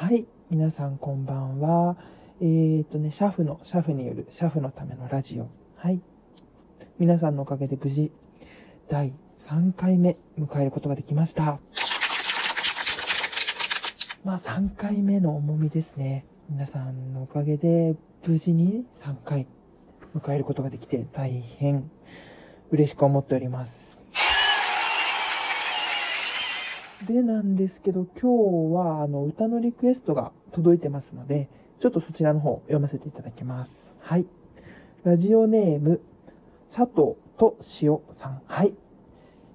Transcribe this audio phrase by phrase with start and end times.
[0.00, 0.24] はい。
[0.48, 1.94] 皆さんこんばんは。
[2.40, 5.50] えー、っとね、シャフの、シャフによる、シャフのためのラジオ。
[5.76, 6.00] はい。
[6.98, 8.10] 皆さんのおかげで無事、
[8.88, 9.12] 第
[9.46, 11.60] 3回目迎えることができました。
[14.24, 16.24] まあ3回目の重みですね。
[16.48, 17.94] 皆さんのおかげで
[18.26, 19.46] 無事に3回
[20.16, 21.90] 迎えることができて大変
[22.70, 23.89] 嬉しく思っております。
[27.12, 31.48] でなんですけど今日はあの歌のリクエストが届いてますので
[31.80, 33.96] ちょっとそちらの方読ませていただきます。
[34.00, 34.26] はい。
[35.02, 36.02] ラジオネーム
[36.68, 38.42] 佐藤と塩さん。
[38.46, 38.74] はい。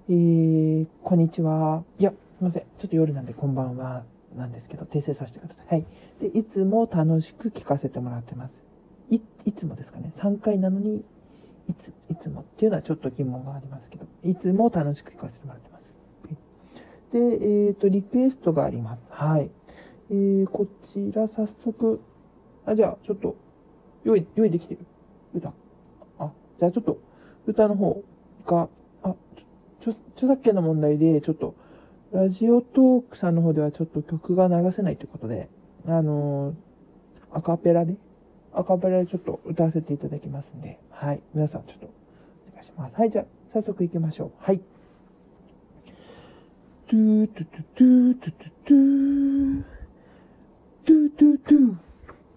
[0.10, 1.84] えー、こんにちは。
[2.00, 2.64] いや、すいません。
[2.80, 4.06] ちょっと夜なんでこんばんは。
[4.36, 5.68] なんですけど、訂正させてください。
[5.68, 5.86] はい。
[6.20, 8.64] で、いつも楽しく聞かせてもらってます。
[9.12, 10.12] い、いつもですかね。
[10.18, 11.06] 3回なのに、
[11.70, 15.98] いつ、いつもっていうのはちょっと疑問がありますけど、いつも楽しく聞かせてもらってます。
[17.16, 19.08] で、えっ、と、リクエストがあります。
[19.10, 19.50] はい。
[20.12, 22.02] えー、こちら早速、
[22.66, 23.38] あ、じゃあ、ちょっと、
[24.04, 24.86] 用意、用意できてる
[25.34, 25.54] 歌。
[26.20, 27.00] あ、じゃあちょっと、
[27.48, 28.04] 歌の方
[28.46, 28.68] が、
[29.04, 29.16] あ、
[29.80, 31.56] ちょ、著作権の問題で、ちょっと、
[32.12, 35.50] ラジオトークさんの方ではちょっと曲が流せないということで、
[35.88, 36.56] あのー
[37.32, 37.98] アカペラで、
[38.54, 41.22] アカペラでちょっと歌わせていただきますんで、はい。
[41.34, 42.96] 皆さんちょっと、お願いします。
[42.96, 44.32] はい、じゃあ、早速行きましょう。
[44.38, 44.62] はい。
[46.96, 47.84] トゥトゥトゥトゥ
[48.16, 48.84] トゥトゥ
[50.86, 51.76] トゥトゥトゥトゥ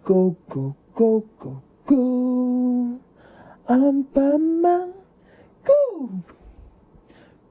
[0.05, 2.98] ゴーゴーゴーゴーゴー
[3.69, 6.25] アンパンマンゴー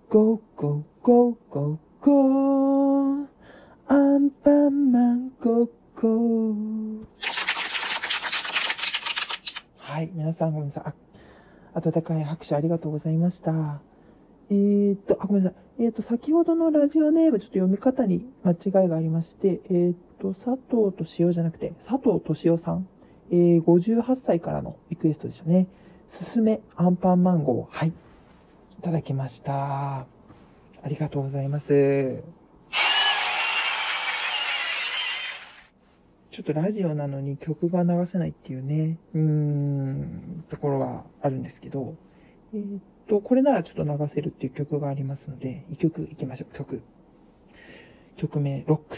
[0.09, 3.27] ゴーゴーゴーゴーゴー
[3.87, 7.05] アンパンマンゴーゴー
[9.77, 10.83] はい、皆さんごめんなさい。
[10.85, 10.93] あ
[11.73, 13.79] 温かい拍手ありがとうございました。
[14.49, 15.83] えー、っと、あ、ごめんなさい。
[15.83, 22.87] えー、っと、先ほどのラジオネーム、ちょっと読み方に間違いがありまして、えー、っと、佐藤と塩じゃなくて、佐藤敏夫さん。
[23.29, 25.67] えー、58歳からのリクエストでしたね。
[26.07, 27.77] すすめアンパンマンゴー。
[27.77, 27.89] はい。
[27.89, 29.99] いただきました。
[30.01, 30.07] あ
[30.87, 32.23] りがとうございます。
[36.31, 41.95] ちょっとラジオなのに曲が流せないっていうね、うーん、ところがあるんですけど、
[42.53, 46.81] えーと、これならちょっと流せるっていう曲がありますので、一曲いきましょう、曲。
[48.15, 48.97] 曲名、ロック。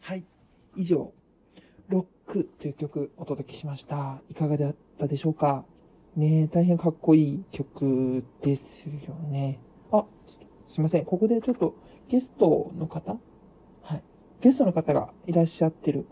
[0.00, 0.24] はい。
[0.76, 1.12] 以上、
[1.88, 4.20] ロックという曲お届けしました。
[4.28, 5.64] いかがだったでしょうか？
[6.16, 9.60] ね、大変かっこいい曲ですよね。
[9.92, 10.04] あ、
[10.66, 11.04] すいません。
[11.04, 11.76] ここでちょっと
[12.08, 13.18] ゲストの方？
[13.82, 14.02] はい。
[14.40, 16.06] ゲストの方がいらっしゃってる。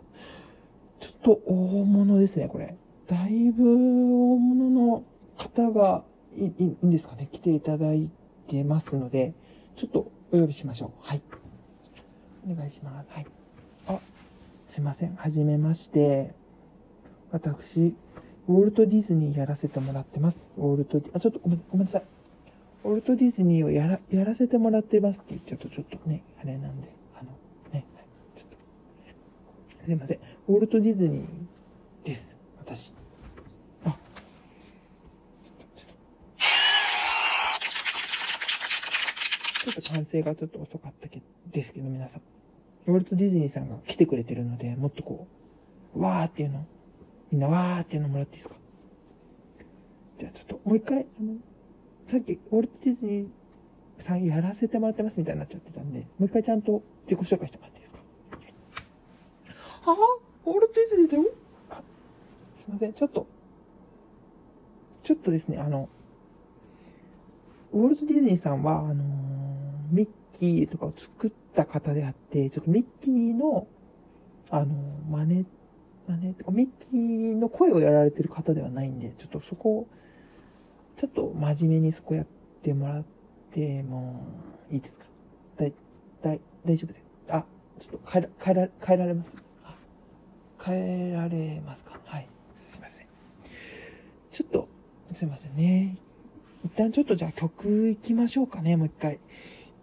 [1.01, 2.77] ちょっと大物ですね、これ。
[3.07, 5.05] だいぶ大物の
[5.37, 6.05] 方が
[6.37, 8.11] いいいんですかね、来ていただい
[8.47, 9.35] てますので、
[9.77, 10.91] ちょっとお呼びしましょう。
[11.01, 11.23] はい。
[12.51, 13.09] お願いします。
[13.11, 13.27] はい。
[13.87, 13.99] あ、
[14.67, 15.15] すいません。
[15.17, 16.35] はじめまして。
[17.31, 17.95] 私、
[18.49, 20.49] ウォルト・ディズニーやらせてもらってます。
[20.57, 22.03] ウォルトディ、あ、ちょっとごめんごめんなさい。
[22.85, 27.31] ウォルト・ディズニーをやら、やらせてもらってますって言っちゃうとちょっとね、あれなんで、あの、
[27.73, 28.05] ね、はい
[28.35, 28.57] ちょっと、
[29.89, 30.19] すいません。
[30.49, 32.37] ウォルト・ディズニーです。
[32.59, 32.93] 私。
[33.87, 35.95] あ、ちょっと、ちょっ
[39.65, 39.71] と。
[39.73, 42.23] ちょっと完成がちょっと遅かったけですけど、皆さん。
[42.87, 45.27] ウォルト・ディズニーさんが来てくれてるので、もっとこ
[45.95, 46.67] う、わーっていうの、
[47.33, 48.57] みんなわーっていうのもらっていいですか
[50.19, 51.37] じゃあちょっと、もう一回、あの、
[52.05, 53.29] さっき、ウォルト・ディズニー
[53.97, 57.98] さんやらせてもらってますみたいになっちゃってたんで、もう一回ちゃんと自己紹介してもらっていいですか
[59.89, 60.19] はは？
[60.45, 61.25] ウォル・ディズニーだよ？
[62.57, 63.27] すいません、ちょっと、
[65.03, 65.89] ちょっとですね、あの、
[67.73, 69.05] ウォルト・ディズニーさんは、あの
[69.91, 73.67] ミッキーとかを作った方であって、ちょっとミッキーの、
[74.51, 74.67] あの
[75.11, 75.47] 真似、
[76.07, 79.87] 真似とか、ミッキーの声をやられてる方ではないんで、ちょっとそこを、
[80.99, 82.27] ちょっと真面目にそこやっ
[82.63, 83.05] てもらっ
[83.53, 84.27] ても
[84.71, 85.07] いいですか？
[85.57, 85.73] だい、
[86.23, 87.05] だい、大丈夫です。
[87.31, 87.45] あ、
[87.81, 89.33] ちょっと変えら、変えら、変えられます？
[90.63, 92.01] 変えられますか？
[92.05, 92.29] はい。
[92.55, 93.07] すいません。
[94.31, 94.69] ちょっと、
[95.15, 95.97] すいませんね。
[96.65, 99.21] 一旦ちょっとじゃあ曲行きましょうかね、もう一回。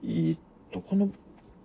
[0.04, 0.38] えっ
[0.72, 1.10] と、この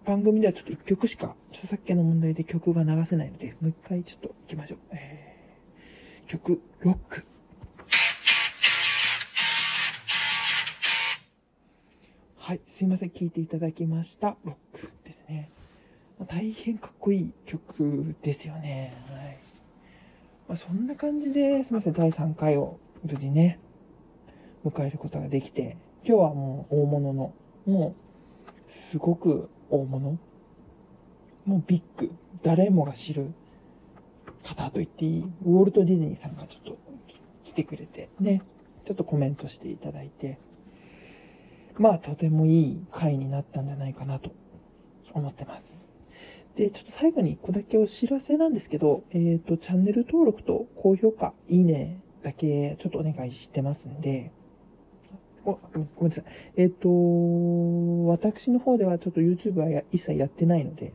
[0.05, 4.79] 番組ではちょっと一曲しか著作権の問題で曲が流せないので、もう一回ちょっと行きましょう。
[4.93, 7.25] えー、曲、ロック。
[12.39, 13.11] はい、すいません。
[13.11, 14.37] 聴いていただきました。
[14.45, 15.51] ロックですね。
[16.27, 18.95] 大変かっこいい曲ですよね。
[19.09, 19.39] はい。
[20.49, 21.93] まあ、そんな感じで、すいません。
[21.93, 23.59] 第3回を無事ね、
[24.65, 27.35] 迎えることができて、今日はもう大物の、
[27.67, 27.95] も
[28.67, 30.19] うすごく大物。
[31.47, 32.13] もうビッグ。
[32.43, 33.33] 誰もが知る
[34.45, 35.25] 方と言っていい。
[35.45, 36.79] ウォルト・ディズニーさんがちょっと
[37.45, 38.43] 来てくれて、ね。
[38.85, 40.39] ちょっとコメントしていただいて。
[41.79, 44.33] まあ、とてもいい回になったんじゃないかなと
[45.15, 45.90] 思ってます。
[46.56, 54.32] で、ちょっと最後に1個だけお知らせなんですけど、えっ、ー、と、チャンネル登録と高評価、いいねだけちょっとお願いしてますんで、
[55.44, 55.58] ご
[56.00, 56.25] めんなさい。
[56.56, 60.93] えっ、ー、と、私の方ではちょっと YouTube は一切やってないので、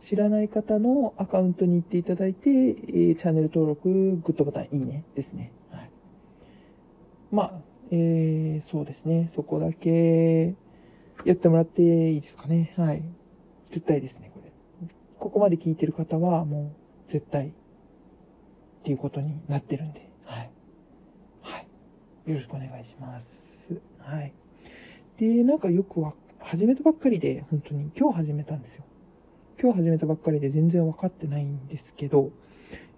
[0.00, 5.52] 知らない方のアカウントに行っていただいて、えー、チャンネル登録、グッドボタン、いいねですね。
[5.70, 5.90] はい。
[7.30, 7.52] まあ、
[7.90, 9.28] えー、そうですね。
[9.32, 10.54] そこだけ
[11.24, 12.74] やってもらっていいですかね。
[12.76, 13.02] はい。
[13.70, 14.51] 絶対ですね、これ。
[15.22, 16.74] ここまで聞いてる方はも
[17.06, 17.52] う絶対っ
[18.82, 20.10] ていうことになってるんで。
[20.24, 20.50] はい。
[21.42, 21.66] はい。
[22.26, 23.80] よろしくお願いします。
[24.00, 24.34] はい。
[25.18, 28.84] で、なんかよくは、始めたばっかりで、本当に今日始めたんですよ。
[29.62, 32.32] 今日始めたばっかりで全然分かってないんですけど、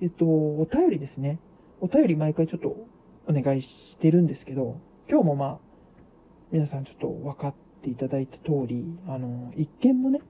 [0.00, 1.40] えっと、お便りですね。
[1.82, 2.68] お便り毎回ちょっと
[3.28, 4.80] お願いしてるんですけど、
[5.10, 5.58] 今日もまあ、
[6.50, 10.20] 皆さんちょっと分かっていただいた通り、あの、一件もね、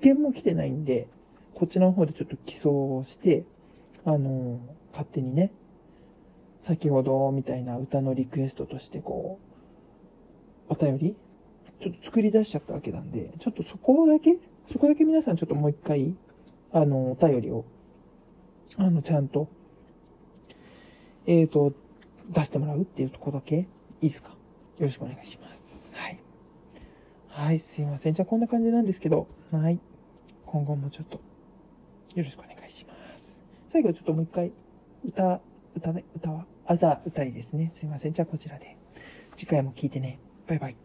[0.00, 1.08] 一件も来てないんで、
[1.54, 3.44] こちらの方でちょっと寄贈して、
[4.04, 4.60] あの、
[4.92, 5.52] 勝手にね、
[6.60, 9.38] 先ほどみたいな歌のリクエストとしてこ
[10.68, 11.16] う、お便り
[11.80, 14.38] ちょっと作り出しちゃったわけなんで、ちょっとそこだけ、
[14.72, 16.14] そこだけ皆さんちょっともう一回、
[16.72, 17.64] あの、お便りを、
[18.76, 19.48] あの、ちゃんと、
[21.26, 21.72] えっ、ー、と、
[22.30, 23.68] 出してもらうっていうとこだけ、
[24.00, 24.30] いいですか？
[24.30, 24.36] よ
[24.86, 25.92] ろしくお願いします。
[25.94, 26.18] はい。
[27.28, 28.14] はい、すいません。
[28.14, 29.78] じゃあこんな感じなんですけど、はい。
[30.46, 31.20] 今後もちょっと、
[32.14, 33.38] よろしくお願いします。
[33.70, 34.52] 最後ちょっともう一回、
[35.04, 35.40] 歌、
[35.74, 37.72] 歌ね、歌は、あ、ざ、歌いですね。
[37.74, 38.12] すいません。
[38.12, 38.76] じゃあこちらで。
[39.36, 40.20] 次回も聴いてね。
[40.46, 40.76] バイバイ。